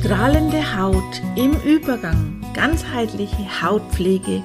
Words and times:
Strahlende 0.00 0.76
Haut 0.76 1.20
im 1.34 1.60
Übergang, 1.62 2.46
ganzheitliche 2.54 3.62
Hautpflege 3.62 4.44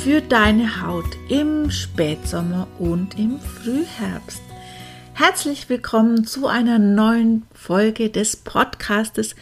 für 0.00 0.20
deine 0.20 0.80
Haut 0.86 1.18
im 1.28 1.72
Spätsommer 1.72 2.68
und 2.78 3.18
im 3.18 3.40
Frühherbst. 3.40 4.40
Herzlich 5.14 5.68
willkommen 5.68 6.24
zu 6.24 6.46
einer 6.46 6.78
neuen 6.78 7.46
Folge 7.52 8.10
des 8.10 8.36
Podcastes 8.36 9.34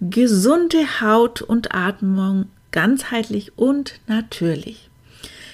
Gesunde 0.00 1.02
Haut 1.02 1.42
und 1.42 1.74
Atmung 1.74 2.46
ganzheitlich 2.70 3.58
und 3.58 4.00
natürlich. 4.06 4.88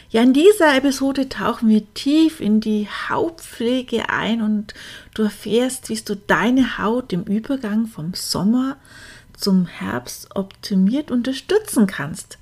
Ja, 0.08 0.22
in 0.22 0.32
dieser 0.32 0.76
Episode 0.76 1.28
tauchen 1.28 1.68
wir 1.68 1.82
tief 1.94 2.40
in 2.40 2.60
die 2.60 2.86
Hautpflege 3.08 4.08
ein 4.08 4.40
und 4.40 4.72
du 5.14 5.24
erfährst, 5.24 5.88
wie 5.88 5.96
du 5.96 6.14
deine 6.14 6.78
Haut 6.78 7.12
im 7.12 7.24
Übergang 7.24 7.86
vom 7.86 8.14
Sommer 8.14 8.76
zum 9.36 9.66
Herbst 9.66 10.34
optimiert 10.34 11.10
unterstützen 11.10 11.86
kannst. 11.86 12.38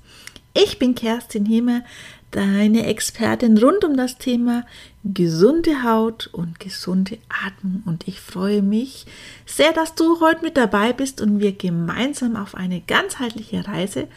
Ich 0.53 0.79
bin 0.79 0.95
Kerstin 0.95 1.45
Himmer, 1.45 1.83
deine 2.31 2.85
Expertin 2.85 3.57
rund 3.57 3.83
um 3.83 3.95
das 3.97 4.17
Thema 4.17 4.65
gesunde 5.03 5.83
Haut 5.83 6.27
und 6.27 6.59
gesunde 6.59 7.17
Atmung. 7.45 7.83
Und 7.85 8.07
ich 8.07 8.19
freue 8.19 8.61
mich 8.61 9.05
sehr, 9.45 9.73
dass 9.73 9.95
du 9.95 10.19
heute 10.21 10.43
mit 10.43 10.57
dabei 10.57 10.93
bist 10.93 11.21
und 11.21 11.39
wir 11.39 11.51
gemeinsam 11.51 12.35
auf 12.35 12.55
eine 12.55 12.81
ganzheitliche 12.81 13.67
Reise 13.67 14.07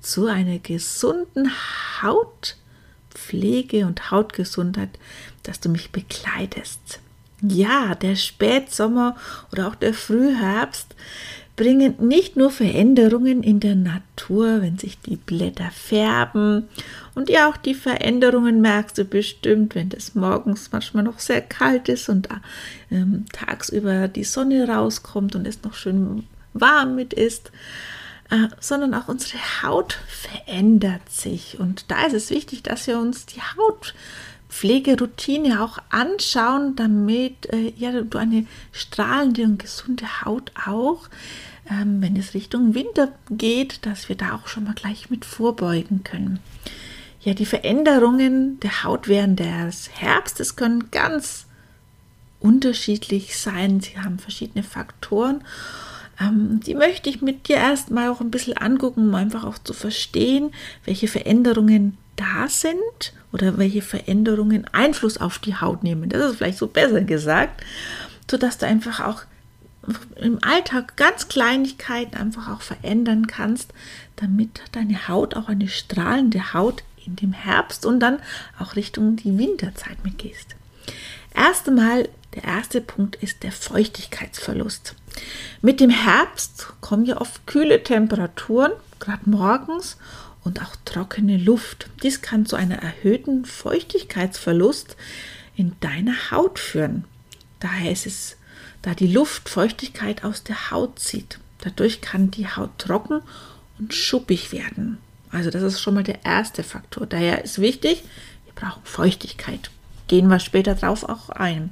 zu 0.00 0.26
einer 0.26 0.58
gesunden 0.58 1.50
Hautpflege 2.02 3.86
und 3.86 4.10
Hautgesundheit, 4.10 4.98
dass 5.42 5.60
du 5.60 5.68
mich 5.68 5.92
begleitest. 5.92 7.00
Ja, 7.42 7.94
der 7.94 8.16
Spätsommer 8.16 9.16
oder 9.50 9.68
auch 9.68 9.74
der 9.74 9.94
Frühherbst 9.94 10.94
bringen 11.62 11.94
nicht 12.00 12.34
nur 12.34 12.50
Veränderungen 12.50 13.44
in 13.44 13.60
der 13.60 13.76
Natur, 13.76 14.62
wenn 14.62 14.78
sich 14.78 14.98
die 14.98 15.14
Blätter 15.14 15.70
färben. 15.70 16.68
Und 17.14 17.30
ja 17.30 17.48
auch 17.48 17.56
die 17.56 17.76
Veränderungen 17.76 18.60
merkst 18.60 18.98
du 18.98 19.04
bestimmt, 19.04 19.76
wenn 19.76 19.92
es 19.96 20.16
morgens 20.16 20.70
manchmal 20.72 21.04
noch 21.04 21.20
sehr 21.20 21.40
kalt 21.40 21.88
ist 21.88 22.08
und 22.08 22.28
ähm, 22.90 23.26
tagsüber 23.32 24.08
die 24.08 24.24
Sonne 24.24 24.66
rauskommt 24.66 25.36
und 25.36 25.46
es 25.46 25.62
noch 25.62 25.74
schön 25.74 26.24
warm 26.52 26.96
mit 26.96 27.12
ist, 27.12 27.52
äh, 28.30 28.48
sondern 28.58 28.92
auch 28.92 29.06
unsere 29.06 29.38
Haut 29.62 30.00
verändert 30.08 31.08
sich. 31.10 31.60
Und 31.60 31.92
da 31.92 32.06
ist 32.06 32.14
es 32.14 32.30
wichtig, 32.30 32.64
dass 32.64 32.88
wir 32.88 32.98
uns 32.98 33.26
die 33.26 33.40
Haut 33.40 33.94
Pflegeroutine 34.52 35.62
auch 35.62 35.78
anschauen, 35.88 36.76
damit 36.76 37.50
äh, 37.52 37.72
ja, 37.76 37.90
du 38.02 38.18
eine 38.18 38.46
strahlende 38.70 39.44
und 39.44 39.58
gesunde 39.58 40.24
Haut 40.24 40.52
auch, 40.66 41.08
ähm, 41.70 42.02
wenn 42.02 42.16
es 42.16 42.34
Richtung 42.34 42.74
Winter 42.74 43.12
geht, 43.30 43.84
dass 43.86 44.08
wir 44.08 44.16
da 44.16 44.34
auch 44.34 44.48
schon 44.48 44.64
mal 44.64 44.74
gleich 44.74 45.10
mit 45.10 45.24
vorbeugen 45.24 46.04
können. 46.04 46.40
Ja, 47.20 47.34
die 47.34 47.46
Veränderungen 47.46 48.58
der 48.60 48.82
Haut 48.82 49.06
während 49.06 49.38
des 49.38 49.90
Herbstes 49.92 50.56
können 50.56 50.90
ganz 50.90 51.46
unterschiedlich 52.40 53.38
sein. 53.38 53.80
Sie 53.80 53.98
haben 53.98 54.18
verschiedene 54.18 54.64
Faktoren. 54.64 55.44
Ähm, 56.20 56.60
die 56.66 56.74
möchte 56.74 57.08
ich 57.08 57.22
mit 57.22 57.48
dir 57.48 57.56
erstmal 57.56 58.08
auch 58.08 58.20
ein 58.20 58.30
bisschen 58.32 58.56
angucken, 58.56 59.08
um 59.08 59.14
einfach 59.14 59.44
auch 59.44 59.58
zu 59.58 59.72
verstehen, 59.72 60.52
welche 60.84 61.06
Veränderungen 61.06 61.96
da 62.16 62.48
sind 62.48 63.12
oder 63.32 63.56
welche 63.56 63.82
Veränderungen 63.82 64.66
Einfluss 64.72 65.18
auf 65.18 65.38
die 65.38 65.56
Haut 65.56 65.82
nehmen. 65.82 66.08
Das 66.08 66.30
ist 66.30 66.36
vielleicht 66.38 66.58
so 66.58 66.66
besser 66.66 67.00
gesagt, 67.02 67.62
sodass 68.30 68.58
du 68.58 68.66
einfach 68.66 69.00
auch 69.00 69.22
im 70.16 70.42
Alltag 70.42 70.96
ganz 70.96 71.28
Kleinigkeiten 71.28 72.16
einfach 72.16 72.48
auch 72.48 72.62
verändern 72.62 73.26
kannst, 73.26 73.72
damit 74.16 74.60
deine 74.72 75.08
Haut 75.08 75.34
auch 75.34 75.48
eine 75.48 75.68
strahlende 75.68 76.54
Haut 76.54 76.84
in 77.04 77.16
dem 77.16 77.32
Herbst 77.32 77.84
und 77.84 78.00
dann 78.00 78.20
auch 78.58 78.76
Richtung 78.76 79.16
die 79.16 79.36
Winterzeit 79.36 80.04
mitgehst. 80.04 80.54
Erst 81.34 81.68
einmal, 81.68 82.08
der 82.34 82.44
erste 82.44 82.80
Punkt 82.80 83.16
ist 83.16 83.42
der 83.42 83.52
Feuchtigkeitsverlust. 83.52 84.94
Mit 85.60 85.80
dem 85.80 85.90
Herbst 85.90 86.68
kommen 86.80 87.04
ja 87.04 87.20
oft 87.20 87.46
kühle 87.46 87.82
Temperaturen, 87.82 88.72
gerade 89.00 89.28
morgens, 89.28 89.96
und 90.44 90.60
auch 90.60 90.74
trockene 90.84 91.36
Luft. 91.36 91.88
Dies 92.02 92.20
kann 92.20 92.46
zu 92.46 92.56
einer 92.56 92.82
erhöhten 92.82 93.44
Feuchtigkeitsverlust 93.44 94.96
in 95.56 95.76
deiner 95.80 96.30
Haut 96.30 96.58
führen. 96.58 97.04
Daher 97.60 97.92
ist 97.92 98.06
es, 98.06 98.36
da 98.82 98.94
die 98.94 99.06
Luft 99.06 99.48
Feuchtigkeit 99.48 100.24
aus 100.24 100.42
der 100.42 100.70
Haut 100.70 100.98
zieht. 100.98 101.38
Dadurch 101.62 102.00
kann 102.00 102.30
die 102.30 102.48
Haut 102.48 102.76
trocken 102.78 103.22
und 103.78 103.94
schuppig 103.94 104.52
werden. 104.52 104.98
Also 105.30 105.50
das 105.50 105.62
ist 105.62 105.80
schon 105.80 105.94
mal 105.94 106.02
der 106.02 106.24
erste 106.24 106.62
Faktor. 106.62 107.06
Daher 107.06 107.44
ist 107.44 107.60
wichtig, 107.60 108.02
wir 108.44 108.54
brauchen 108.54 108.82
Feuchtigkeit. 108.84 109.70
Gehen 110.08 110.28
wir 110.28 110.40
später 110.40 110.74
drauf 110.74 111.04
auch 111.04 111.30
ein. 111.30 111.70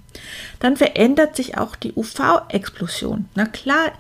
Dann 0.61 0.77
verändert 0.77 1.37
sich 1.37 1.59
auch 1.59 1.77
die 1.77 1.93
UV-Explosion. 1.93 3.29
Na 3.35 3.45
klar, 3.45 3.93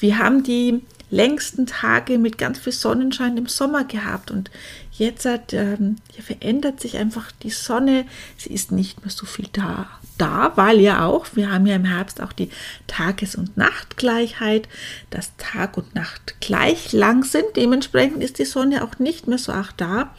wir 0.00 0.18
haben 0.18 0.42
die 0.42 0.82
längsten 1.10 1.66
Tage 1.66 2.18
mit 2.18 2.38
ganz 2.38 2.58
viel 2.58 2.72
Sonnenschein 2.72 3.36
im 3.36 3.46
Sommer 3.46 3.84
gehabt 3.84 4.30
und 4.30 4.50
jetzt 4.92 5.24
hat, 5.24 5.52
ähm, 5.52 5.96
ja, 6.16 6.22
verändert 6.22 6.80
sich 6.80 6.96
einfach 6.96 7.30
die 7.42 7.50
Sonne. 7.50 8.06
Sie 8.36 8.52
ist 8.52 8.72
nicht 8.72 9.02
mehr 9.02 9.10
so 9.10 9.26
viel 9.26 9.48
da, 9.52 9.88
da, 10.18 10.52
weil 10.56 10.80
ja 10.80 11.04
auch, 11.04 11.26
wir 11.34 11.52
haben 11.52 11.66
ja 11.66 11.76
im 11.76 11.84
Herbst 11.84 12.20
auch 12.20 12.32
die 12.32 12.50
Tages- 12.86 13.34
und 13.34 13.56
Nachtgleichheit, 13.56 14.68
dass 15.10 15.36
Tag 15.36 15.76
und 15.76 15.94
Nacht 15.94 16.40
gleich 16.40 16.92
lang 16.92 17.24
sind. 17.24 17.44
Dementsprechend 17.56 18.22
ist 18.22 18.38
die 18.38 18.44
Sonne 18.44 18.84
auch 18.84 18.98
nicht 18.98 19.28
mehr 19.28 19.38
so 19.38 19.52
auch 19.52 19.72
da. 19.76 20.14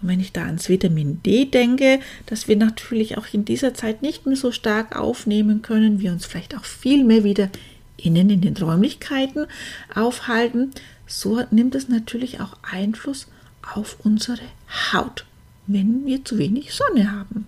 Und 0.00 0.08
wenn 0.08 0.20
ich 0.20 0.32
da 0.32 0.44
ans 0.44 0.68
Vitamin 0.68 1.22
D 1.22 1.46
denke, 1.46 2.00
dass 2.26 2.46
wir 2.46 2.56
natürlich 2.56 3.18
auch 3.18 3.26
in 3.32 3.44
dieser 3.44 3.74
Zeit 3.74 4.02
nicht 4.02 4.26
mehr 4.26 4.36
so 4.36 4.52
stark 4.52 4.96
aufnehmen 4.96 5.62
können, 5.62 6.00
wir 6.00 6.12
uns 6.12 6.24
vielleicht 6.24 6.56
auch 6.56 6.64
viel 6.64 7.04
mehr 7.04 7.24
wieder 7.24 7.50
innen 7.98 8.30
in 8.30 8.40
den 8.40 8.56
Räumlichkeiten 8.56 9.46
aufhalten, 9.94 10.70
so 11.06 11.42
nimmt 11.50 11.74
es 11.74 11.88
natürlich 11.88 12.40
auch 12.40 12.56
Einfluss 12.62 13.26
auf 13.74 13.96
unsere 14.04 14.40
Haut, 14.92 15.24
wenn 15.66 16.06
wir 16.06 16.24
zu 16.24 16.38
wenig 16.38 16.72
Sonne 16.72 17.12
haben. 17.12 17.46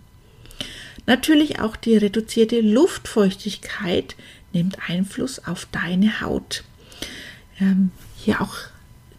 Natürlich 1.06 1.60
auch 1.60 1.76
die 1.76 1.96
reduzierte 1.96 2.60
Luftfeuchtigkeit 2.60 4.16
nimmt 4.52 4.78
Einfluss 4.88 5.46
auf 5.46 5.66
deine 5.72 6.20
Haut. 6.20 6.64
Ähm, 7.58 7.90
hier 8.16 8.40
auch 8.40 8.56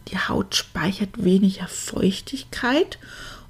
die 0.10 0.18
Haut 0.18 0.56
speichert 0.56 1.24
weniger 1.24 1.68
Feuchtigkeit 1.68 3.00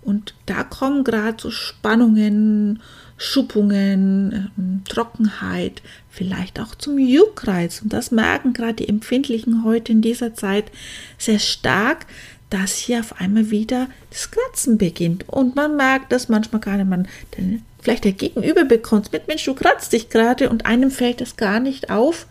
und 0.01 0.33
da 0.45 0.63
kommen 0.63 1.03
gerade 1.03 1.37
so 1.39 1.51
Spannungen, 1.51 2.81
Schuppungen, 3.21 4.49
ähm, 4.57 4.81
Trockenheit, 4.89 5.83
vielleicht 6.09 6.59
auch 6.59 6.73
zum 6.73 6.97
Juckreiz. 6.97 7.83
Und 7.83 7.93
das 7.93 8.09
merken 8.09 8.51
gerade 8.51 8.73
die 8.73 8.89
Empfindlichen 8.89 9.63
heute 9.63 9.91
in 9.91 10.01
dieser 10.01 10.33
Zeit 10.33 10.71
sehr 11.19 11.37
stark, 11.37 12.07
dass 12.49 12.75
hier 12.77 12.99
auf 12.99 13.21
einmal 13.21 13.51
wieder 13.51 13.87
das 14.09 14.31
Kratzen 14.31 14.79
beginnt. 14.79 15.29
Und 15.29 15.55
man 15.55 15.77
merkt 15.77 16.11
das 16.11 16.29
manchmal 16.29 16.61
gar 16.61 16.77
nicht. 16.77 16.89
Man, 16.89 17.07
denn 17.37 17.61
vielleicht 17.79 18.05
der 18.05 18.13
Gegenüber 18.13 18.65
bekommt 18.65 19.13
mit, 19.13 19.27
Mensch, 19.27 19.45
du 19.45 19.53
kratzt 19.53 19.93
dich 19.93 20.09
gerade 20.09 20.49
und 20.49 20.65
einem 20.65 20.89
fällt 20.89 21.21
das 21.21 21.37
gar 21.37 21.59
nicht 21.59 21.91
auf. 21.91 22.25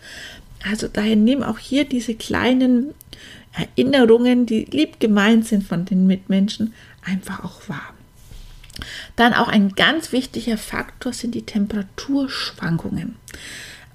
Also 0.69 0.89
daher 0.89 1.15
nimm 1.15 1.41
auch 1.41 1.57
hier 1.57 1.85
diese 1.85 2.15
kleinen 2.15 2.93
Erinnerungen, 3.53 4.45
die 4.45 4.65
lieb 4.65 4.99
gemeint 4.99 5.47
sind 5.47 5.63
von 5.63 5.85
den 5.85 6.05
Mitmenschen, 6.05 6.73
einfach 7.05 7.45
auch 7.45 7.69
wahr. 7.69 7.93
Dann 9.15 9.33
auch 9.33 9.47
ein 9.47 9.73
ganz 9.75 10.11
wichtiger 10.11 10.57
Faktor 10.57 11.13
sind 11.13 11.35
die 11.35 11.45
Temperaturschwankungen. 11.45 13.15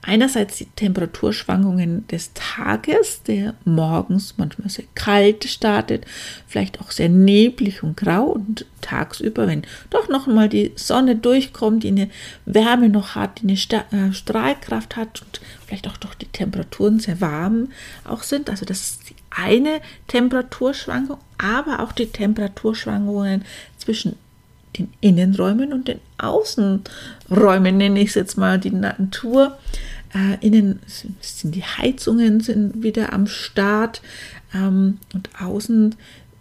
Einerseits 0.06 0.58
die 0.58 0.66
Temperaturschwankungen 0.66 2.06
des 2.06 2.30
Tages, 2.32 3.24
der 3.24 3.54
morgens 3.64 4.34
manchmal 4.36 4.70
sehr 4.70 4.84
kalt 4.94 5.42
startet, 5.44 6.04
vielleicht 6.46 6.80
auch 6.80 6.92
sehr 6.92 7.08
neblig 7.08 7.82
und 7.82 7.96
grau 7.96 8.26
und 8.26 8.66
tagsüber, 8.82 9.48
wenn 9.48 9.62
doch 9.90 10.08
noch 10.08 10.28
mal 10.28 10.48
die 10.48 10.70
Sonne 10.76 11.16
durchkommt, 11.16 11.82
die 11.82 11.88
eine 11.88 12.08
Wärme 12.44 12.88
noch 12.88 13.16
hat, 13.16 13.40
die 13.42 13.58
eine 13.90 14.10
äh, 14.10 14.12
Strahlkraft 14.12 14.94
hat 14.94 15.22
und 15.22 15.40
vielleicht 15.66 15.88
auch 15.88 15.96
doch 15.96 16.14
die 16.14 16.26
Temperaturen 16.26 17.00
sehr 17.00 17.20
warm 17.20 17.70
auch 18.04 18.22
sind. 18.22 18.48
Also 18.48 18.64
das 18.64 18.82
ist 18.82 19.10
die 19.10 19.16
eine 19.30 19.80
Temperaturschwankung, 20.06 21.18
aber 21.36 21.80
auch 21.80 21.90
die 21.90 22.06
Temperaturschwankungen 22.06 23.44
zwischen 23.76 24.14
den 24.78 24.92
Innenräumen 25.00 25.72
und 25.72 25.88
den 25.88 26.00
Außenräumen, 26.18 27.76
nenne 27.76 28.00
ich 28.00 28.10
es 28.10 28.14
jetzt 28.14 28.36
mal, 28.36 28.58
die 28.58 28.70
Natur. 28.70 29.56
Äh, 30.14 30.44
innen 30.46 30.80
sind 31.20 31.54
die 31.54 31.64
Heizungen 31.64 32.40
sind 32.40 32.82
wieder 32.82 33.12
am 33.12 33.26
Start 33.26 34.02
ähm, 34.54 34.98
und 35.12 35.28
außen 35.40 35.94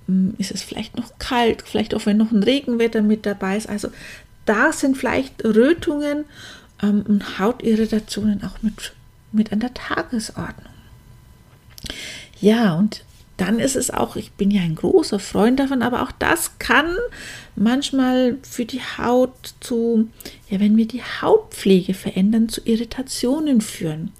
ähm, 0.07 0.33
ist 0.37 0.51
es 0.51 0.61
vielleicht 0.61 0.97
noch 0.97 1.17
kalt, 1.19 1.63
vielleicht 1.65 1.95
auch 1.95 2.05
wenn 2.05 2.17
noch 2.17 2.31
ein 2.31 2.43
Regenwetter 2.43 3.01
mit 3.01 3.25
dabei 3.25 3.57
ist. 3.57 3.69
Also 3.69 3.89
da 4.45 4.71
sind 4.71 4.97
vielleicht 4.97 5.43
Rötungen 5.43 6.25
ähm, 6.81 7.03
und 7.07 7.39
Hautirritationen 7.39 8.43
auch 8.43 8.61
mit, 8.61 8.93
mit 9.31 9.51
an 9.51 9.59
der 9.59 9.73
Tagesordnung. 9.73 10.73
Ja, 12.39 12.75
und 12.75 13.03
dann 13.37 13.59
ist 13.59 13.75
es 13.75 13.91
auch, 13.91 14.15
ich 14.15 14.31
bin 14.31 14.49
ja 14.49 14.61
ein 14.61 14.75
großer 14.75 15.19
Freund 15.19 15.59
davon, 15.59 15.81
aber 15.81 16.03
auch 16.03 16.11
das 16.11 16.57
kann 16.57 16.95
manchmal 17.55 18.37
für 18.43 18.65
die 18.65 18.81
Haut 18.81 19.53
zu, 19.59 20.07
ja, 20.49 20.59
wenn 20.59 20.77
wir 20.77 20.87
die 20.87 21.01
Hautpflege 21.01 21.93
verändern, 21.93 22.47
zu 22.47 22.61
Irritationen 22.63 23.61
führen. 23.61 24.11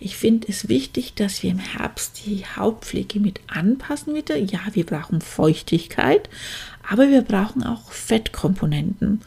Ich 0.00 0.16
finde 0.16 0.48
es 0.48 0.68
wichtig, 0.68 1.14
dass 1.14 1.42
wir 1.42 1.50
im 1.50 1.58
Herbst 1.58 2.22
die 2.26 2.44
Hautpflege 2.56 3.20
mit 3.20 3.40
anpassen 3.46 4.14
wieder. 4.14 4.36
Ja, 4.36 4.60
wir 4.72 4.86
brauchen 4.86 5.20
Feuchtigkeit, 5.20 6.28
aber 6.88 7.10
wir 7.10 7.22
brauchen 7.22 7.62
auch 7.62 7.90
Fettkomponenten. 7.90 9.22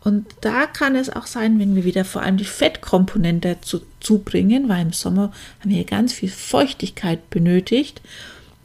Und 0.00 0.26
da 0.40 0.66
kann 0.66 0.94
es 0.94 1.10
auch 1.10 1.26
sein, 1.26 1.58
wenn 1.58 1.74
wir 1.74 1.84
wieder 1.84 2.04
vor 2.04 2.22
allem 2.22 2.36
die 2.36 2.44
Fettkomponente 2.44 3.58
zu, 3.60 3.82
zubringen, 4.00 4.68
weil 4.68 4.82
im 4.82 4.92
Sommer 4.92 5.32
haben 5.60 5.70
wir 5.70 5.84
ganz 5.84 6.12
viel 6.12 6.30
Feuchtigkeit 6.30 7.28
benötigt 7.30 8.00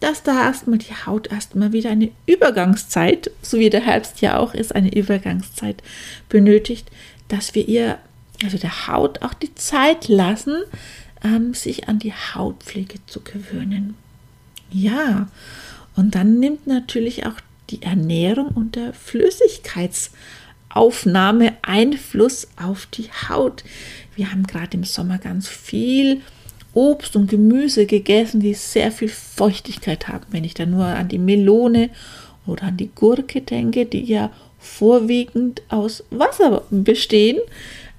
dass 0.04 0.22
da 0.22 0.44
erstmal 0.44 0.78
die 0.80 0.94
Haut 1.06 1.32
erstmal 1.32 1.72
wieder 1.72 1.90
eine 1.90 2.12
Übergangszeit, 2.26 3.32
so 3.42 3.58
wie 3.58 3.70
der 3.70 3.86
Herbst 3.86 4.20
ja 4.20 4.38
auch 4.38 4.54
ist, 4.54 4.76
eine 4.76 4.94
Übergangszeit 4.94 5.82
benötigt, 6.28 6.92
dass 7.30 7.56
wir 7.56 7.70
ihr, 7.70 8.00
also 8.44 8.58
der 8.58 8.88
Haut 8.88 9.22
auch 9.22 9.34
die 9.34 9.56
Zeit 9.56 10.10
lassen, 10.10 10.58
ähm, 11.24 11.54
sich 11.54 11.88
an 11.88 12.00
die 12.00 12.12
Hautpflege 12.12 12.96
zu 13.08 13.22
gewöhnen. 13.22 13.96
Ja, 14.72 15.30
und 15.96 16.16
dann 16.16 16.38
nimmt 16.38 16.68
natürlich 16.68 17.26
auch 17.26 17.40
die 17.70 17.82
Ernährung 17.82 18.50
und 18.50 18.76
der 18.76 18.94
Flüssigkeitsaufnahme 18.94 21.54
Einfluss 21.62 22.50
auf 22.62 22.88
die 22.88 23.10
Haut. 23.30 23.64
Wir 24.16 24.32
haben 24.32 24.48
gerade 24.48 24.76
im 24.76 24.84
Sommer 24.84 25.18
ganz 25.18 25.48
viel 25.48 26.20
Obst 26.74 27.16
und 27.16 27.30
Gemüse 27.30 27.86
gegessen, 27.86 28.40
die 28.40 28.54
sehr 28.54 28.92
viel 28.92 29.10
Feuchtigkeit 29.10 30.08
haben. 30.08 30.26
Wenn 30.32 30.44
ich 30.44 30.54
da 30.54 30.66
nur 30.66 30.86
an 30.86 31.08
die 31.08 31.20
Melone 31.20 31.90
oder 32.46 32.64
an 32.64 32.78
die 32.78 32.90
Gurke 32.94 33.42
denke, 33.42 33.86
die 33.86 34.04
ja 34.04 34.32
vorwiegend 34.60 35.62
aus 35.70 36.04
Wasser 36.10 36.64
bestehen, 36.72 37.38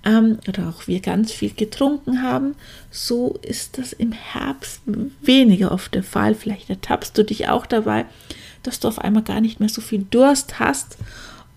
ähm, 0.05 0.38
oder 0.49 0.69
auch 0.69 0.87
wir 0.87 1.00
ganz 1.00 1.32
viel 1.32 1.53
getrunken 1.53 2.23
haben, 2.23 2.55
so 2.91 3.38
ist 3.43 3.79
das 3.79 3.93
im 3.93 4.12
Herbst 4.12 4.82
weniger 5.20 5.73
oft 5.73 5.94
der 5.94 6.03
Fall. 6.03 6.35
Vielleicht 6.35 6.70
ertappst 6.70 7.17
du 7.17 7.25
dich 7.25 7.49
auch 7.49 7.67
dabei, 7.67 8.05
dass 8.62 8.81
du 8.81 8.88
auf 8.88 8.99
einmal 8.99 9.23
gar 9.23 9.41
nicht 9.41 9.61
mehr 9.61 9.69
so 9.69 9.81
viel 9.81 10.06
Durst 10.11 10.59
hast 10.59 10.99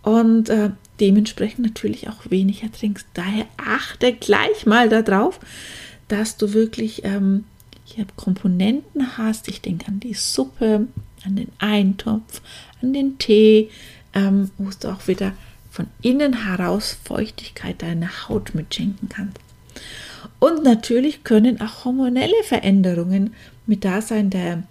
und 0.01 0.49
äh, 0.49 0.71
dementsprechend 0.99 1.65
natürlich 1.65 2.09
auch 2.09 2.29
weniger 2.29 2.71
trinkst. 2.71 3.07
Daher 3.13 3.45
achte 3.57 4.13
gleich 4.13 4.65
mal 4.65 4.89
darauf, 4.89 5.39
dass 6.07 6.37
du 6.37 6.53
wirklich 6.53 7.03
ähm, 7.03 7.45
hier 7.83 8.05
Komponenten 8.15 9.17
hast. 9.17 9.47
Ich 9.47 9.61
denke 9.61 9.87
an 9.87 9.99
die 9.99 10.13
Suppe, 10.13 10.87
an 11.25 11.35
den 11.35 11.49
Eintopf, 11.59 12.41
an 12.81 12.93
den 12.93 13.17
Tee, 13.17 13.69
ähm, 14.13 14.51
wo 14.57 14.69
du 14.79 14.89
auch 14.89 15.07
wieder 15.07 15.33
von 15.69 15.87
innen 16.01 16.45
heraus 16.45 16.97
Feuchtigkeit 17.03 17.81
deiner 17.81 18.27
Haut 18.27 18.55
mitschenken 18.55 19.09
kannst. 19.09 19.37
Und 20.39 20.63
natürlich 20.63 21.23
können 21.23 21.61
auch 21.61 21.85
hormonelle 21.85 22.43
Veränderungen 22.43 23.33
mit 23.65 23.85
da 23.85 24.01
sein. 24.01 24.29
Der 24.29 24.63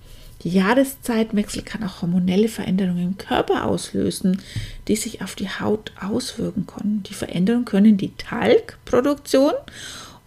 Jahreszeitwechsel 0.43 1.63
kann 1.63 1.83
auch 1.83 2.03
hormonelle 2.03 2.49
Veränderungen 2.49 3.03
im 3.03 3.19
Körper 3.19 3.65
auslösen, 3.65 4.43
die 4.87 4.97
sich 4.97 5.23
auf 5.23 5.35
die 5.35 5.49
Haut 5.49 5.93
auswirken 6.01 6.67
können. 6.67 7.03
Die 7.09 7.15
Veränderungen 7.15 7.65
können 7.65 7.97
die 7.97 8.13
Talgproduktion 8.17 9.55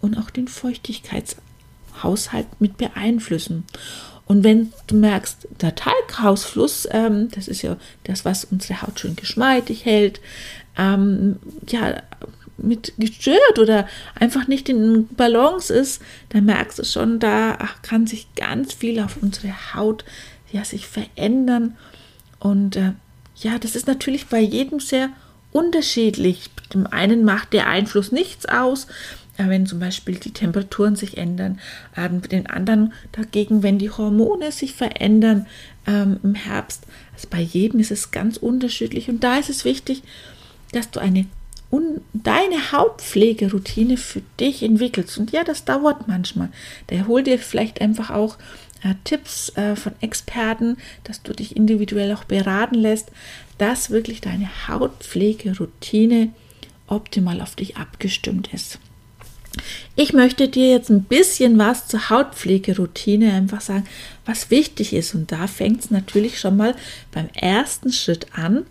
und 0.00 0.18
auch 0.18 0.30
den 0.30 0.48
Feuchtigkeitshaushalt 0.48 2.46
mit 2.60 2.76
beeinflussen. 2.76 3.64
Und 4.26 4.44
wenn 4.44 4.72
du 4.86 4.94
merkst, 4.94 5.48
der 5.60 5.74
Talghausfluss, 5.74 6.86
ähm, 6.92 7.28
das 7.32 7.48
ist 7.48 7.62
ja 7.62 7.76
das, 8.04 8.24
was 8.24 8.44
unsere 8.44 8.80
Haut 8.80 9.00
schön 9.00 9.16
geschmeidig 9.16 9.84
hält, 9.84 10.20
ähm, 10.78 11.40
ja, 11.68 12.00
mit 12.56 12.92
gestört 12.98 13.58
oder 13.58 13.88
einfach 14.14 14.46
nicht 14.46 14.68
in 14.68 15.08
Balance 15.08 15.72
ist, 15.72 16.00
dann 16.28 16.44
merkst 16.44 16.78
du 16.78 16.84
schon, 16.84 17.18
da 17.18 17.58
kann 17.82 18.06
sich 18.06 18.32
ganz 18.36 18.72
viel 18.72 19.00
auf 19.00 19.16
unsere 19.20 19.74
Haut 19.74 20.04
ja, 20.52 20.64
sich 20.64 20.86
verändern. 20.86 21.76
Und 22.38 22.76
äh, 22.76 22.92
ja, 23.36 23.58
das 23.58 23.74
ist 23.74 23.86
natürlich 23.86 24.26
bei 24.26 24.40
jedem 24.40 24.80
sehr 24.80 25.10
unterschiedlich. 25.52 26.50
Dem 26.72 26.86
einen 26.86 27.24
macht 27.24 27.52
der 27.52 27.66
Einfluss 27.66 28.12
nichts 28.12 28.46
aus, 28.46 28.86
wenn 29.48 29.66
zum 29.66 29.78
Beispiel 29.78 30.16
die 30.16 30.32
Temperaturen 30.32 30.96
sich 30.96 31.16
ändern. 31.16 31.58
Ähm, 31.96 32.22
den 32.22 32.46
anderen 32.46 32.92
dagegen, 33.12 33.62
wenn 33.62 33.78
die 33.78 33.90
Hormone 33.90 34.52
sich 34.52 34.74
verändern 34.74 35.46
ähm, 35.86 36.18
im 36.22 36.34
Herbst. 36.34 36.84
Also 37.14 37.28
bei 37.30 37.40
jedem 37.40 37.80
ist 37.80 37.90
es 37.90 38.10
ganz 38.10 38.36
unterschiedlich. 38.36 39.08
Und 39.08 39.24
da 39.24 39.38
ist 39.38 39.50
es 39.50 39.64
wichtig, 39.64 40.02
dass 40.72 40.90
du 40.90 41.00
eine 41.00 41.26
deine 42.12 42.72
Hautpflegeroutine 42.72 43.96
für 43.96 44.22
dich 44.40 44.62
entwickelst. 44.62 45.18
Und 45.18 45.30
ja, 45.30 45.44
das 45.44 45.64
dauert 45.64 46.08
manchmal. 46.08 46.48
Da 46.88 47.06
hol 47.06 47.22
dir 47.22 47.38
vielleicht 47.38 47.80
einfach 47.80 48.10
auch 48.10 48.38
äh, 48.82 48.94
Tipps 49.04 49.50
äh, 49.56 49.76
von 49.76 49.92
Experten, 50.00 50.78
dass 51.04 51.22
du 51.22 51.32
dich 51.32 51.56
individuell 51.56 52.12
auch 52.12 52.24
beraten 52.24 52.74
lässt, 52.74 53.12
dass 53.58 53.90
wirklich 53.90 54.20
deine 54.20 54.48
Hautpflegeroutine 54.68 56.30
optimal 56.86 57.40
auf 57.40 57.54
dich 57.54 57.76
abgestimmt 57.76 58.52
ist. 58.52 58.80
Ich 59.96 60.12
möchte 60.12 60.48
dir 60.48 60.70
jetzt 60.70 60.90
ein 60.90 61.02
bisschen 61.02 61.58
was 61.58 61.88
zur 61.88 62.10
Hautpflegeroutine 62.10 63.32
einfach 63.32 63.60
sagen, 63.60 63.84
was 64.24 64.50
wichtig 64.50 64.92
ist. 64.92 65.14
Und 65.14 65.32
da 65.32 65.46
fängt 65.46 65.84
es 65.84 65.90
natürlich 65.90 66.38
schon 66.38 66.56
mal 66.56 66.74
beim 67.12 67.28
ersten 67.34 67.92
Schritt 67.92 68.26
an. 68.32 68.66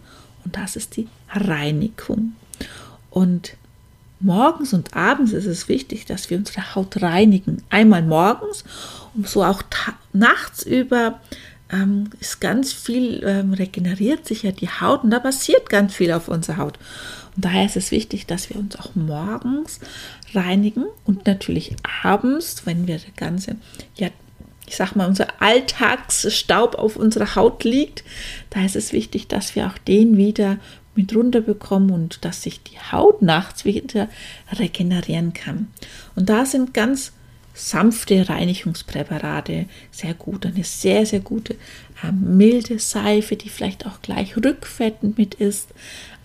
Und 0.45 0.55
das 0.55 0.75
ist 0.75 0.95
die 0.95 1.07
Reinigung. 1.29 2.33
Und 3.09 3.55
morgens 4.19 4.73
und 4.73 4.95
abends 4.95 5.33
ist 5.33 5.45
es 5.45 5.67
wichtig, 5.67 6.05
dass 6.05 6.29
wir 6.29 6.37
unsere 6.37 6.75
Haut 6.75 7.01
reinigen. 7.01 7.63
Einmal 7.69 8.01
morgens, 8.01 8.63
um 9.15 9.25
so 9.25 9.43
auch 9.43 9.63
nachts 10.13 10.63
über 10.63 11.19
ähm, 11.71 12.09
ist 12.19 12.41
ganz 12.41 12.73
viel, 12.73 13.23
ähm, 13.23 13.53
regeneriert 13.53 14.25
sich 14.25 14.43
ja 14.43 14.51
die 14.51 14.69
Haut 14.69 15.03
und 15.03 15.11
da 15.11 15.19
passiert 15.19 15.69
ganz 15.69 15.93
viel 15.93 16.11
auf 16.11 16.27
unserer 16.27 16.57
Haut. 16.57 16.79
Und 17.39 17.45
daher 17.45 17.65
ist 17.65 17.77
es 17.77 17.91
wichtig, 17.91 18.25
dass 18.25 18.49
wir 18.49 18.57
uns 18.57 18.75
auch 18.75 18.95
morgens 18.95 19.79
reinigen 20.33 20.83
und 21.05 21.25
natürlich 21.25 21.73
abends, 22.03 22.65
wenn 22.65 22.85
wir 22.85 22.95
das 22.95 23.15
ganze, 23.15 23.55
ja, 23.95 24.09
ich 24.67 24.75
sag 24.75 24.97
mal, 24.97 25.07
unser 25.07 25.41
Alltagsstaub 25.41 26.75
auf 26.75 26.97
unserer 26.97 27.37
Haut 27.37 27.63
liegt, 27.63 28.03
da 28.49 28.65
ist 28.65 28.75
es 28.75 28.91
wichtig, 28.91 29.29
dass 29.29 29.55
wir 29.55 29.67
auch 29.67 29.77
den 29.77 30.17
wieder 30.17 30.57
mit 30.95 31.15
runterbekommen 31.15 31.91
und 31.91 32.25
dass 32.25 32.43
sich 32.43 32.61
die 32.61 32.77
Haut 32.91 33.21
nachts 33.21 33.63
wieder 33.63 34.09
regenerieren 34.51 35.31
kann. 35.31 35.69
Und 36.17 36.27
da 36.27 36.43
sind 36.43 36.73
ganz 36.73 37.13
sanfte 37.53 38.27
Reinigungspräparate 38.27 39.65
sehr 39.91 40.13
gut. 40.13 40.45
Eine 40.45 40.65
sehr, 40.65 41.05
sehr 41.05 41.21
gute 41.21 41.53
äh, 42.03 42.11
milde 42.11 42.79
Seife, 42.79 43.37
die 43.37 43.49
vielleicht 43.49 43.85
auch 43.85 44.01
gleich 44.01 44.35
rückfettend 44.35 45.17
mit 45.17 45.35
ist. 45.35 45.69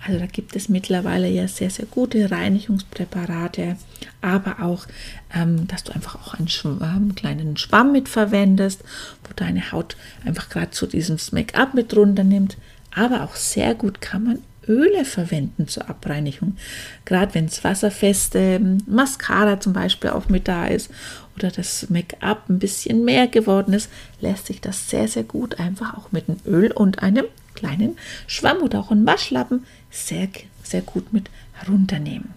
Also 0.06 0.18
da 0.18 0.26
gibt 0.26 0.54
es 0.54 0.68
mittlerweile 0.68 1.28
ja 1.28 1.49
sehr, 1.49 1.70
sehr 1.70 1.87
gute 1.87 2.30
Reinigungspräparate, 2.30 3.76
aber 4.20 4.62
auch, 4.62 4.87
ähm, 5.34 5.66
dass 5.66 5.84
du 5.84 5.94
einfach 5.94 6.16
auch 6.16 6.34
einen 6.34 6.49
Schwamm, 6.49 7.14
kleinen 7.14 7.56
Schwamm 7.56 7.92
mit 7.92 8.08
verwendest, 8.08 8.84
wo 9.25 9.32
deine 9.34 9.73
Haut 9.73 9.96
einfach 10.25 10.50
gerade 10.50 10.70
zu 10.73 10.87
diesem 10.87 11.16
Make-up 11.32 11.73
mit 11.73 11.96
runternimmt. 11.96 12.58
Aber 12.94 13.23
auch 13.23 13.34
sehr 13.34 13.75
gut 13.75 14.00
kann 14.00 14.25
man 14.25 14.38
Öle 14.68 15.04
verwenden 15.04 15.68
zur 15.68 15.88
Abreinigung. 15.88 16.56
Gerade 17.04 17.34
wenn 17.34 17.46
es 17.46 17.64
wasserfeste 17.64 18.38
ähm, 18.38 18.78
Mascara 18.87 19.61
zum 19.61 19.73
Beispiel 19.73 20.11
auch 20.11 20.28
mit 20.28 20.49
da 20.49 20.66
ist 20.66 20.90
oder 21.37 21.50
das 21.50 21.88
Make-up 21.90 22.49
ein 22.49 22.58
bisschen 22.58 23.04
mehr 23.04 23.26
geworden 23.26 23.73
ist, 23.73 23.90
lässt 24.20 24.46
sich 24.46 24.61
das 24.61 24.90
sehr, 24.90 25.08
sehr 25.08 25.25
gut 25.25 25.58
einfach 25.58 25.96
auch 25.96 26.12
mit 26.12 26.28
einem 26.28 26.38
Öl 26.46 26.73
und 26.73 27.02
einem 27.02 27.26
kleinen 27.54 27.96
Schwamm 28.26 28.58
oder 28.58 28.80
auch 28.80 28.90
einem 28.90 29.06
Waschlappen 29.06 29.64
sehr, 29.94 30.28
sehr 30.62 30.82
gut 30.82 31.12
mit 31.12 31.30
herunternehmen. 31.52 32.30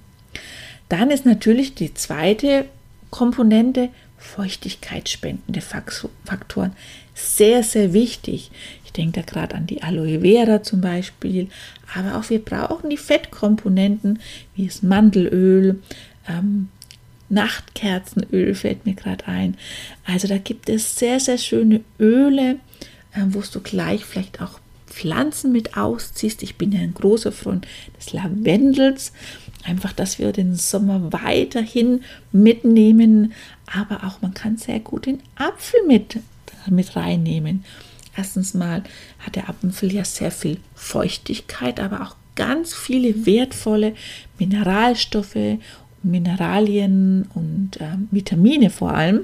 Dann 0.89 1.11
ist 1.11 1.25
natürlich 1.25 1.75
die 1.75 1.93
zweite 1.93 2.65
Komponente 3.09 3.89
feuchtigkeitsspendende 4.17 5.61
Faktoren 5.61 6.73
sehr, 7.13 7.63
sehr 7.63 7.93
wichtig. 7.93 8.51
Ich 8.85 8.91
denke 8.91 9.21
da 9.21 9.25
gerade 9.25 9.55
an 9.55 9.67
die 9.67 9.83
Aloe 9.83 10.21
Vera 10.21 10.63
zum 10.63 10.81
Beispiel, 10.81 11.49
aber 11.93 12.17
auch 12.17 12.29
wir 12.29 12.43
brauchen 12.43 12.89
die 12.89 12.97
Fettkomponenten 12.97 14.19
wie 14.55 14.67
das 14.67 14.81
Mandelöl, 14.81 15.81
ähm, 16.27 16.69
Nachtkerzenöl 17.29 18.55
fällt 18.55 18.85
mir 18.85 18.93
gerade 18.93 19.27
ein. 19.27 19.57
Also 20.05 20.27
da 20.27 20.37
gibt 20.37 20.69
es 20.69 20.97
sehr, 20.97 21.19
sehr 21.19 21.37
schöne 21.37 21.81
Öle, 21.99 22.57
äh, 23.13 23.21
wo 23.27 23.41
du 23.41 23.59
gleich 23.59 24.05
vielleicht 24.05 24.41
auch 24.41 24.59
Pflanzen 24.88 25.51
mit 25.51 25.77
ausziehst. 25.77 26.44
Ich 26.44 26.56
bin 26.56 26.72
ja 26.72 26.79
ein 26.79 26.94
großer 26.94 27.32
Freund 27.32 27.67
des 27.98 28.13
Lavendels. 28.13 29.12
Einfach, 29.63 29.94
dass 29.94 30.20
wir 30.20 30.32
den 30.32 30.56
Sommer 30.56 31.12
weiterhin 31.12 32.01
mitnehmen. 32.32 33.34
Aber 33.65 34.06
auch 34.06 34.22
man 34.22 34.34
kann 34.34 34.58
sehr 34.58 34.79
gut 34.79 35.06
den 35.06 35.22
Apfel 35.36 35.82
mit 35.88 36.20
mit 36.70 36.96
reinnehmen. 36.96 37.63
Erstens 38.15 38.53
mal 38.53 38.84
hat 39.20 39.36
der 39.36 39.50
Apfel 39.50 39.94
ja 39.94 40.03
sehr 40.03 40.32
viel 40.32 40.58
Feuchtigkeit, 40.75 41.79
aber 41.79 42.01
auch 42.01 42.15
ganz 42.36 42.74
viele 42.74 43.25
wertvolle 43.25 43.94
Mineralstoffe, 44.39 45.58
Mineralien 46.03 47.27
und 47.34 47.82
äh, 47.82 47.98
Vitamine 48.12 48.70
vor 48.70 48.94
allem, 48.94 49.22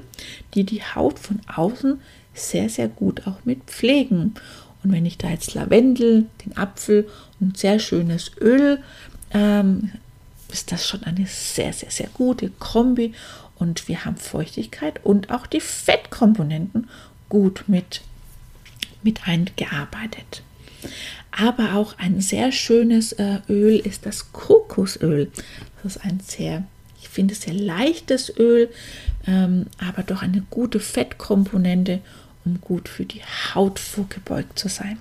die 0.54 0.64
die 0.64 0.82
Haut 0.82 1.18
von 1.18 1.40
außen 1.54 2.00
sehr, 2.34 2.68
sehr 2.68 2.88
gut 2.88 3.26
auch 3.26 3.44
mit 3.44 3.62
pflegen. 3.64 4.34
Und 4.84 4.92
wenn 4.92 5.06
ich 5.06 5.18
da 5.18 5.30
jetzt 5.30 5.54
Lavendel, 5.54 6.26
den 6.44 6.56
Apfel 6.56 7.08
und 7.40 7.56
sehr 7.56 7.78
schönes 7.78 8.30
Öl, 8.40 8.78
ähm, 9.32 9.92
ist 10.52 10.70
das 10.70 10.86
schon 10.86 11.02
eine 11.04 11.26
sehr, 11.26 11.72
sehr, 11.72 11.90
sehr 11.90 12.08
gute 12.12 12.50
Kombi. 12.50 13.14
Und 13.56 13.88
wir 13.88 14.04
haben 14.04 14.16
Feuchtigkeit 14.16 15.00
und 15.02 15.30
auch 15.30 15.46
die 15.46 15.60
Fettkomponenten 15.60 16.88
gut 17.28 17.64
mit, 17.66 18.02
mit 19.02 19.26
eingearbeitet. 19.26 20.42
Aber 21.30 21.74
auch 21.74 21.98
ein 21.98 22.20
sehr 22.20 22.52
schönes 22.52 23.12
äh, 23.12 23.38
Öl 23.48 23.78
ist 23.78 24.06
das 24.06 24.32
Kokosöl. 24.32 25.30
Das 25.82 25.96
ist 25.96 26.04
ein 26.04 26.20
sehr, 26.20 26.64
ich 27.00 27.08
finde, 27.08 27.34
sehr 27.34 27.54
leichtes 27.54 28.32
Öl, 28.38 28.68
ähm, 29.26 29.66
aber 29.78 30.02
doch 30.02 30.22
eine 30.22 30.42
gute 30.50 30.78
Fettkomponente, 30.78 32.00
um 32.44 32.60
gut 32.60 32.88
für 32.88 33.04
die 33.04 33.22
Haut 33.54 33.78
vorgebeugt 33.78 34.58
zu 34.58 34.68
sein. 34.68 34.98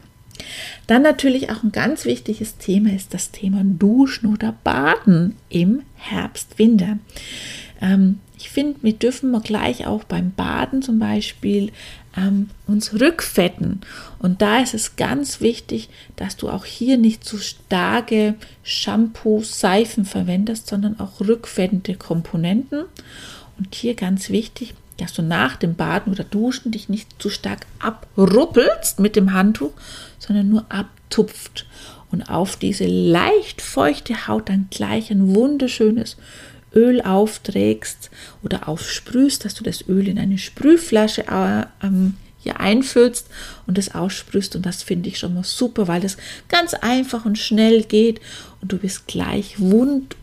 Dann 0.88 1.02
natürlich 1.02 1.50
auch 1.52 1.64
ein 1.64 1.72
ganz 1.72 2.06
wichtiges 2.06 2.58
Thema 2.58 2.94
ist 2.94 3.14
das 3.14 3.32
Thema 3.32 3.62
Duschen 3.64 4.32
oder 4.32 4.54
Baden 4.64 5.36
im 5.50 5.84
Herbst, 5.96 6.58
Winter. 6.58 6.98
Ähm, 7.82 8.20
ich 8.38 8.50
finde, 8.50 8.80
wir 8.82 8.94
dürfen 8.94 9.32
mal 9.32 9.42
gleich 9.42 9.88
auch 9.88 10.04
beim 10.04 10.32
Baden 10.32 10.82
zum 10.82 11.00
Beispiel 11.00 11.72
ähm, 12.18 12.50
uns 12.68 13.00
rückfetten. 13.00 13.82
Und 14.20 14.42
da 14.42 14.60
ist 14.60 14.74
es 14.74 14.96
ganz 14.96 15.40
wichtig, 15.40 15.90
dass 16.16 16.36
du 16.36 16.50
auch 16.50 16.66
hier 16.66 16.98
nicht 16.98 17.24
zu 17.24 17.38
starke 17.38 18.36
Shampoos, 18.64 19.60
Seifen 19.60 20.06
verwendest, 20.06 20.68
sondern 20.68 21.00
auch 21.00 21.22
rückfettende 21.22 21.96
Komponenten. 21.96 22.86
Und 23.58 23.76
hier 23.76 23.94
ganz 23.96 24.30
wichtig, 24.30 24.74
dass 24.98 25.14
du 25.14 25.22
nach 25.22 25.56
dem 25.56 25.76
Baden 25.76 26.12
oder 26.12 26.24
Duschen 26.24 26.72
dich 26.72 26.90
nicht 26.90 27.22
zu 27.22 27.30
stark 27.30 27.66
abruppelst 27.80 29.00
mit 29.00 29.16
dem 29.16 29.34
Handtuch, 29.34 29.72
sondern 30.20 30.50
nur 30.50 30.66
abtupft 30.70 31.66
und 32.12 32.30
auf 32.30 32.56
diese 32.56 32.86
leicht 32.86 33.62
feuchte 33.62 34.28
Haut 34.28 34.50
dann 34.50 34.68
gleich 34.70 35.10
ein 35.10 35.34
wunderschönes 35.36 36.18
Öl 36.76 37.02
aufträgst 37.02 38.10
oder 38.44 38.68
aufsprühst, 38.68 39.46
dass 39.46 39.56
du 39.56 39.64
das 39.64 39.88
Öl 39.88 40.08
in 40.08 40.20
eine 40.20 40.38
Sprühflasche 40.38 41.28
äh, 41.28 41.66
ähm, 41.84 42.16
hier 42.40 42.60
einfüllst 42.60 43.28
und 43.66 43.78
es 43.78 43.96
aussprühst. 43.96 44.56
Und 44.56 44.66
das 44.66 44.84
finde 44.84 45.10
ich 45.10 45.18
schon 45.18 45.34
mal 45.34 45.44
super, 45.44 45.88
weil 45.88 46.02
das 46.02 46.18
ganz 46.50 46.74
einfach 46.74 47.26
und 47.26 47.38
schnell 47.38 47.84
geht 47.84 48.22
und 48.62 48.72
du 48.72 48.78
bist 48.78 49.08
gleich 49.08 49.60
wund, 49.60 50.16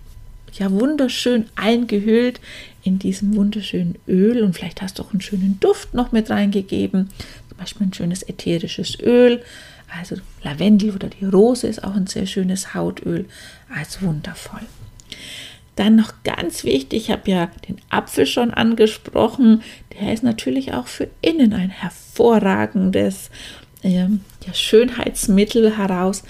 ja, 0.53 0.71
wunderschön 0.71 1.47
eingehüllt 1.57 2.41
in 2.83 2.99
diesem 2.99 3.37
wunderschönen 3.37 3.97
Öl 4.09 4.43
und 4.43 4.55
vielleicht 4.55 4.83
hast 4.83 4.99
du 4.99 5.03
auch 5.03 5.13
einen 5.13 5.21
schönen 5.21 5.59
Duft 5.61 5.95
noch 5.95 6.13
mit 6.13 6.31
reingegeben, 6.31 7.09
zum 7.49 7.59
Beispiel 7.59 7.87
ein 7.87 7.93
schönes 7.93 8.23
ätherisches 8.23 8.99
Öl, 9.01 9.43
also 9.99 10.17
Lavendel 10.43 10.95
oder 10.95 11.09
die 11.09 11.25
Rose 11.25 11.67
ist 11.67 11.83
auch 11.83 11.95
ein 11.95 12.07
sehr 12.07 12.27
schönes 12.27 12.75
Hautöl, 12.75 13.27
also 13.75 14.07
wundervoll. 14.07 14.61
Dann 15.77 15.97
noch 15.97 16.13
ganz 16.25 16.65
wichtig, 16.65 17.05
ich 17.05 17.11
habe 17.11 17.31
ja 17.31 17.47
den 17.69 17.77
Apfel 17.91 18.27
schon 18.27 18.53
angesprochen, 18.53 19.63
der 19.99 20.13
ist 20.13 20.23
natürlich 20.23 20.75
auch 20.75 20.87
für 20.87 21.09
innen 21.23 21.53
ein 21.53 21.71
hervorragendes 21.71 23.31
äh, 23.83 23.89
ja, 23.91 24.09
Schönheitsmittel 24.53 25.77
heraus, 25.77 26.23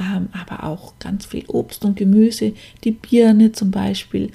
ähm, 0.00 0.28
aber 0.32 0.64
auch 0.64 0.94
ganz 0.98 1.26
viel 1.26 1.44
Obst 1.46 1.84
und 1.84 1.96
Gemüse, 1.96 2.54
die 2.82 2.92
Birne 2.92 3.52
zum 3.52 3.70
Beispiel, 3.70 4.30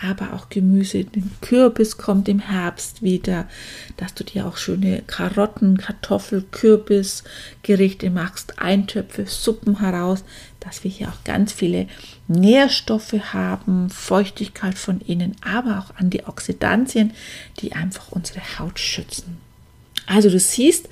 aber 0.00 0.32
auch 0.32 0.48
Gemüse, 0.48 1.04
den 1.04 1.30
Kürbis 1.40 1.96
kommt 1.96 2.28
im 2.28 2.40
Herbst 2.40 3.02
wieder, 3.02 3.48
dass 3.96 4.14
du 4.14 4.24
dir 4.24 4.46
auch 4.46 4.56
schöne 4.56 5.02
Karotten, 5.06 5.78
Kartoffel, 5.78 6.44
Kürbis 6.50 7.22
Gerichte 7.62 8.10
machst, 8.10 8.58
Eintöpfe, 8.58 9.26
Suppen 9.26 9.78
heraus, 9.80 10.24
dass 10.60 10.82
wir 10.82 10.90
hier 10.90 11.08
auch 11.08 11.24
ganz 11.24 11.52
viele 11.52 11.86
Nährstoffe 12.26 13.14
haben, 13.32 13.90
Feuchtigkeit 13.90 14.76
von 14.76 15.00
innen, 15.00 15.36
aber 15.42 15.78
auch 15.78 15.96
Antioxidantien, 16.00 17.12
die 17.60 17.72
einfach 17.72 18.10
unsere 18.10 18.40
Haut 18.58 18.78
schützen. 18.78 19.38
Also 20.06 20.28
du 20.28 20.38
siehst, 20.38 20.88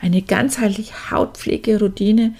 eine 0.00 0.22
ganzheitliche 0.22 1.10
Hautpflegeroutine 1.10 2.34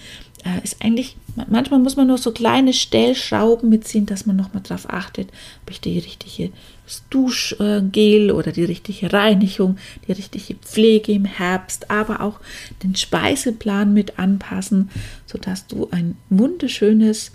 äh, 0.45 0.65
ist 0.65 0.83
eigentlich, 0.83 1.17
manchmal 1.49 1.81
muss 1.81 1.97
man 1.97 2.07
nur 2.07 2.19
so 2.19 2.33
kleine 2.33 2.73
Stellschrauben 2.73 3.69
mitziehen, 3.69 4.07
dass 4.07 4.27
man 4.27 4.37
nochmal 4.37 4.63
darauf 4.63 4.89
achtet, 4.91 5.29
ob 5.63 5.71
ich 5.71 5.81
die 5.81 5.99
richtige 5.99 6.51
Duschgel 7.11 8.31
oder 8.31 8.53
die 8.53 8.65
richtige 8.65 9.13
Reinigung, 9.13 9.77
die 10.07 10.13
richtige 10.13 10.55
Pflege 10.55 11.13
im 11.13 11.25
Herbst, 11.25 11.91
aber 11.91 12.21
auch 12.21 12.41
den 12.83 12.95
Speiseplan 12.95 13.93
mit 13.93 14.19
anpassen, 14.19 14.91
sodass 15.27 15.67
du 15.67 15.89
ein 15.91 16.17
wunderschönes 16.31 17.33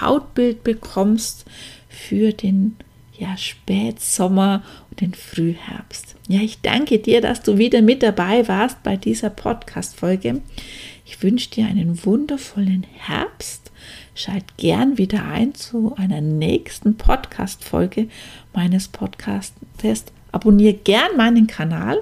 Hautbild 0.00 0.64
bekommst 0.64 1.44
für 1.88 2.32
den 2.32 2.76
ja, 3.16 3.36
Spätsommer 3.36 4.62
und 4.90 5.00
den 5.00 5.14
Frühherbst. 5.14 6.16
Ja, 6.28 6.40
ich 6.40 6.60
danke 6.62 6.98
dir, 6.98 7.20
dass 7.20 7.42
du 7.42 7.58
wieder 7.58 7.82
mit 7.82 8.02
dabei 8.02 8.48
warst 8.48 8.82
bei 8.82 8.96
dieser 8.96 9.30
Podcast-Folge. 9.30 10.40
Ich 11.10 11.24
wünsche 11.24 11.50
dir 11.50 11.66
einen 11.66 12.04
wundervollen 12.04 12.86
Herbst. 12.96 13.72
Schalt 14.14 14.44
gern 14.58 14.96
wieder 14.96 15.24
ein 15.24 15.56
zu 15.56 15.96
einer 15.96 16.20
nächsten 16.20 16.96
Podcast-Folge 16.96 18.06
meines 18.54 18.86
Podcasts. 18.86 19.56
Abonniere 20.30 20.74
gern 20.74 21.16
meinen 21.16 21.48
Kanal 21.48 21.98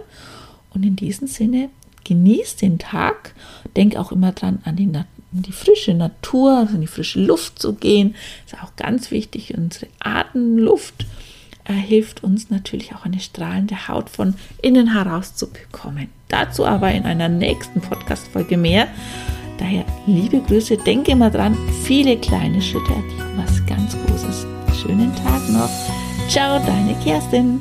und 0.75 0.85
in 0.85 0.95
diesem 0.95 1.27
Sinne 1.27 1.71
genieß 2.05 2.57
den 2.57 2.79
Tag. 2.79 3.35
Denk 3.77 3.97
auch 3.97 4.12
immer 4.12 4.33
dran, 4.33 4.59
an 4.65 4.77
die, 4.77 4.85
in 4.85 5.07
die 5.33 5.53
frische 5.53 5.95
Natur, 5.95 6.69
in 6.75 6.83
die 6.83 6.87
frische 6.87 7.21
Luft 7.21 7.59
zu 7.59 7.73
gehen. 7.73 8.15
Ist 8.45 8.62
auch 8.62 8.77
ganz 8.77 9.11
wichtig. 9.11 9.57
Unsere 9.57 9.87
Atemluft 10.00 11.07
äh, 11.68 11.72
hilft 11.72 12.25
uns 12.25 12.50
natürlich 12.50 12.94
auch 12.94 13.04
eine 13.04 13.20
strahlende 13.20 13.88
Haut 13.88 14.10
von 14.10 14.34
innen 14.62 14.92
heraus 14.92 15.34
zu 15.34 15.48
bekommen. 15.50 16.08
Dazu 16.28 16.66
aber 16.66 16.92
in 16.92 17.04
einer 17.04 17.28
nächsten 17.28 17.80
Podcast-Folge 17.80 18.56
mehr. 18.56 18.88
Daher 19.58 19.84
liebe 20.06 20.40
Grüße, 20.40 20.76
denke 20.78 21.12
immer 21.12 21.30
dran, 21.30 21.56
viele 21.84 22.16
kleine 22.16 22.60
Schritte 22.62 22.92
ergeben 22.92 23.28
was 23.38 23.64
ganz 23.66 23.96
Großes. 24.06 24.46
Schönen 24.82 25.14
Tag 25.14 25.48
noch. 25.50 25.70
Ciao, 26.28 26.58
deine 26.66 26.94
Kerstin. 27.02 27.60